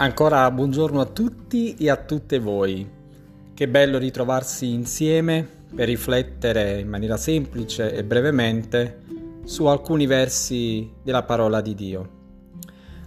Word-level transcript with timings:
Ancora 0.00 0.48
buongiorno 0.52 1.00
a 1.00 1.06
tutti 1.06 1.74
e 1.74 1.90
a 1.90 1.96
tutte 1.96 2.38
voi. 2.38 2.88
Che 3.52 3.68
bello 3.68 3.98
ritrovarsi 3.98 4.70
insieme 4.70 5.44
per 5.74 5.88
riflettere 5.88 6.78
in 6.78 6.88
maniera 6.88 7.16
semplice 7.16 7.92
e 7.92 8.04
brevemente 8.04 9.02
su 9.42 9.66
alcuni 9.66 10.06
versi 10.06 10.88
della 11.02 11.24
parola 11.24 11.60
di 11.60 11.74
Dio. 11.74 12.10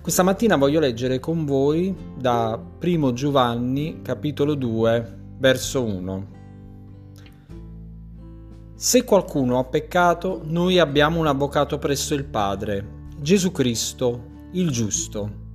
Questa 0.02 0.22
mattina 0.24 0.58
voglio 0.58 0.82
leggere 0.82 1.22
con 1.22 1.46
voi 1.46 1.96
da 2.14 2.62
1 2.82 3.14
Giovanni 3.14 4.02
capitolo 4.02 4.54
2 4.56 5.20
verso 5.38 5.86
1. 5.86 6.28
Se 8.76 9.06
qualcuno 9.06 9.60
ha 9.60 9.64
peccato, 9.64 10.42
noi 10.44 10.78
abbiamo 10.78 11.22
un 11.22 11.28
avvocato 11.28 11.80
presso 11.80 12.14
il 12.16 12.26
Padre, 12.26 12.86
Gesù 13.18 13.54
Cristo, 13.54 14.26
il 14.52 14.72
giusto 14.72 15.51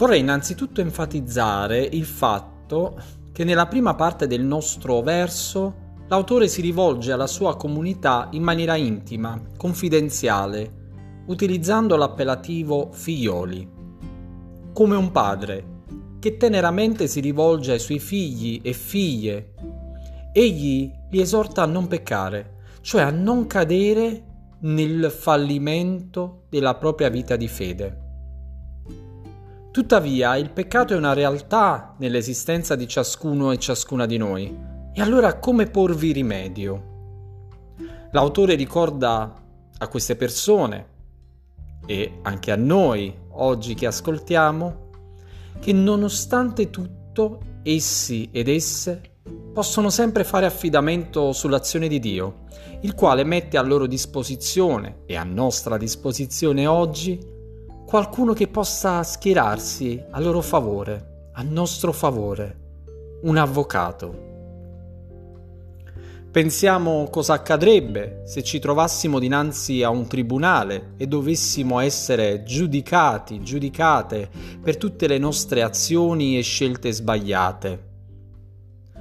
Vorrei 0.00 0.20
innanzitutto 0.20 0.80
enfatizzare 0.80 1.78
il 1.78 2.06
fatto 2.06 2.98
che 3.32 3.44
nella 3.44 3.66
prima 3.66 3.94
parte 3.94 4.26
del 4.26 4.42
nostro 4.42 5.02
verso 5.02 5.88
l'autore 6.08 6.48
si 6.48 6.62
rivolge 6.62 7.12
alla 7.12 7.26
sua 7.26 7.54
comunità 7.58 8.28
in 8.32 8.42
maniera 8.42 8.76
intima, 8.76 9.38
confidenziale, 9.58 11.24
utilizzando 11.26 11.96
l'appellativo 11.96 12.88
figlioli, 12.92 13.68
come 14.72 14.96
un 14.96 15.10
padre 15.10 15.64
che 16.18 16.38
teneramente 16.38 17.06
si 17.06 17.20
rivolge 17.20 17.72
ai 17.72 17.78
suoi 17.78 17.98
figli 17.98 18.58
e 18.62 18.72
figlie. 18.72 19.52
Egli 20.32 20.90
li 21.10 21.20
esorta 21.20 21.64
a 21.64 21.66
non 21.66 21.88
peccare, 21.88 22.54
cioè 22.80 23.02
a 23.02 23.10
non 23.10 23.46
cadere 23.46 24.24
nel 24.60 25.10
fallimento 25.10 26.44
della 26.48 26.74
propria 26.76 27.10
vita 27.10 27.36
di 27.36 27.48
fede. 27.48 28.08
Tuttavia 29.72 30.34
il 30.34 30.50
peccato 30.50 30.94
è 30.94 30.96
una 30.96 31.12
realtà 31.12 31.94
nell'esistenza 31.98 32.74
di 32.74 32.88
ciascuno 32.88 33.52
e 33.52 33.58
ciascuna 33.58 34.04
di 34.04 34.16
noi. 34.16 34.52
E 34.92 35.00
allora 35.00 35.38
come 35.38 35.66
porvi 35.66 36.10
rimedio? 36.10 36.88
L'autore 38.10 38.56
ricorda 38.56 39.32
a 39.78 39.88
queste 39.88 40.16
persone 40.16 40.88
e 41.86 42.18
anche 42.22 42.50
a 42.50 42.56
noi 42.56 43.16
oggi 43.30 43.74
che 43.74 43.86
ascoltiamo 43.86 44.88
che 45.60 45.72
nonostante 45.72 46.70
tutto 46.70 47.40
essi 47.62 48.28
ed 48.32 48.48
esse 48.48 49.00
possono 49.52 49.88
sempre 49.88 50.24
fare 50.24 50.46
affidamento 50.46 51.30
sull'azione 51.30 51.86
di 51.86 52.00
Dio, 52.00 52.46
il 52.80 52.94
quale 52.94 53.22
mette 53.22 53.56
a 53.56 53.62
loro 53.62 53.86
disposizione 53.86 55.02
e 55.06 55.16
a 55.16 55.22
nostra 55.22 55.76
disposizione 55.76 56.66
oggi 56.66 57.38
qualcuno 57.90 58.34
che 58.34 58.46
possa 58.46 59.02
schierarsi 59.02 60.00
a 60.12 60.20
loro 60.20 60.42
favore, 60.42 61.30
a 61.32 61.42
nostro 61.42 61.90
favore, 61.90 62.58
un 63.22 63.36
avvocato. 63.36 64.28
Pensiamo 66.30 67.08
cosa 67.10 67.32
accadrebbe 67.32 68.22
se 68.26 68.44
ci 68.44 68.60
trovassimo 68.60 69.18
dinanzi 69.18 69.82
a 69.82 69.88
un 69.90 70.06
tribunale 70.06 70.92
e 70.98 71.08
dovessimo 71.08 71.80
essere 71.80 72.44
giudicati, 72.44 73.42
giudicate 73.42 74.30
per 74.62 74.76
tutte 74.76 75.08
le 75.08 75.18
nostre 75.18 75.64
azioni 75.64 76.38
e 76.38 76.42
scelte 76.42 76.92
sbagliate. 76.92 77.88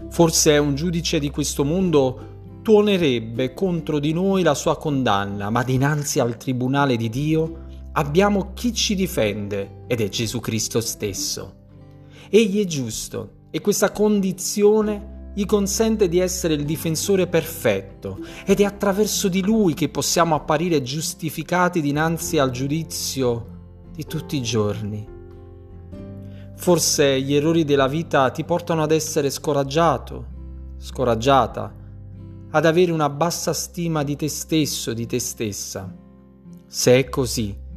Forse 0.10 0.58
un 0.58 0.74
giudice 0.74 1.20
di 1.20 1.30
questo 1.30 1.64
mondo 1.64 2.38
tuonerebbe 2.64 3.54
contro 3.54 4.00
di 4.00 4.14
noi 4.14 4.42
la 4.42 4.56
sua 4.56 4.80
condanna, 4.80 5.52
ma 5.52 5.62
dinanzi 5.62 6.20
al 6.20 6.38
tribunale 6.38 6.98
di 6.98 7.10
Dio 7.10 7.68
abbiamo 8.00 8.54
chi 8.54 8.74
ci 8.74 8.96
difende 8.96 9.84
ed 9.88 10.00
è 10.00 10.08
Gesù 10.08 10.40
Cristo 10.40 10.80
stesso. 10.80 11.56
Egli 12.30 12.62
è 12.62 12.66
giusto 12.66 13.48
e 13.52 13.60
questa 13.60 13.92
condizione 13.92 15.32
gli 15.34 15.46
consente 15.46 16.08
di 16.08 16.20
essere 16.20 16.54
il 16.54 16.64
difensore 16.64 17.28
perfetto 17.28 18.20
ed 18.46 18.62
è 18.62 18.64
attraverso 18.64 19.28
di 19.28 19.42
lui 19.42 19.74
che 19.74 19.90
possiamo 19.90 20.34
apparire 20.34 20.82
giustificati 20.82 21.82
dinanzi 21.82 22.38
al 22.38 22.52
giudizio 22.52 23.58
di 23.94 24.06
tutti 24.06 24.38
i 24.38 24.42
giorni. 24.42 25.08
Forse 26.56 27.22
gli 27.22 27.36
errori 27.36 27.66
della 27.66 27.88
vita 27.88 28.30
ti 28.30 28.46
portano 28.46 28.82
ad 28.82 28.92
essere 28.92 29.30
scoraggiato, 29.30 30.26
scoraggiata, 30.78 31.76
ad 32.52 32.66
avere 32.66 32.94
una 32.94 33.10
bassa 33.10 33.52
stima 33.52 34.04
di 34.04 34.16
te 34.16 34.30
stesso, 34.30 34.94
di 34.94 35.06
te 35.06 35.20
stessa. 35.20 35.94
Se 36.66 36.98
è 36.98 37.10
così, 37.10 37.68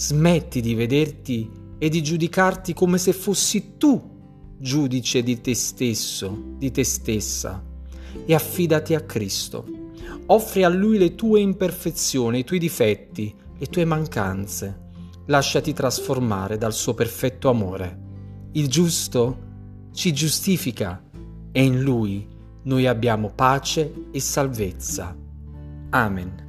Smetti 0.00 0.62
di 0.62 0.74
vederti 0.74 1.50
e 1.76 1.90
di 1.90 2.02
giudicarti 2.02 2.72
come 2.72 2.96
se 2.96 3.12
fossi 3.12 3.76
tu 3.76 4.56
giudice 4.56 5.22
di 5.22 5.42
te 5.42 5.54
stesso, 5.54 6.54
di 6.56 6.70
te 6.70 6.84
stessa, 6.84 7.62
e 8.24 8.32
affidati 8.34 8.94
a 8.94 9.02
Cristo. 9.02 9.66
Offri 10.24 10.64
a 10.64 10.70
Lui 10.70 10.96
le 10.96 11.14
tue 11.14 11.40
imperfezioni, 11.40 12.38
i 12.38 12.44
tuoi 12.44 12.58
difetti, 12.58 13.34
le 13.58 13.66
tue 13.66 13.84
mancanze. 13.84 14.88
Lasciati 15.26 15.74
trasformare 15.74 16.56
dal 16.56 16.72
suo 16.72 16.94
perfetto 16.94 17.50
amore. 17.50 17.98
Il 18.52 18.68
giusto 18.68 19.38
ci 19.92 20.14
giustifica 20.14 21.04
e 21.52 21.62
in 21.62 21.82
Lui 21.82 22.26
noi 22.62 22.86
abbiamo 22.86 23.32
pace 23.34 24.06
e 24.10 24.18
salvezza. 24.18 25.14
Amen. 25.90 26.48